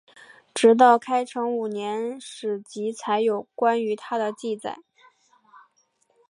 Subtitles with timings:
[0.55, 4.79] 直到开成五年史籍才有关于他的记载。